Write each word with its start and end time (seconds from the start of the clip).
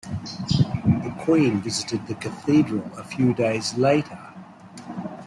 The 1.03 1.13
Queen 1.19 1.61
visited 1.61 2.07
the 2.07 2.15
Cathedral 2.15 2.89
a 2.97 3.03
few 3.03 3.35
days 3.35 3.75
later. 3.77 4.17